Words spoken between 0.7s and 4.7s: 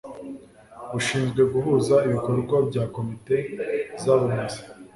bushinzwe guhuza ibikorwa bya Komite z Abunzi